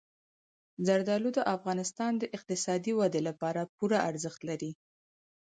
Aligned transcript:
زردالو 0.87 1.29
د 1.37 1.39
افغانستان 1.55 2.11
د 2.17 2.23
اقتصادي 2.37 2.91
ودې 2.99 3.21
لپاره 3.29 3.61
پوره 3.75 3.99
ارزښت 4.09 4.41
لري. 4.49 4.71